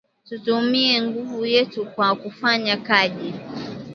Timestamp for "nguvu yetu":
1.01-1.85